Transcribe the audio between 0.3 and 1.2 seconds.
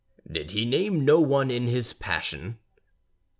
he name no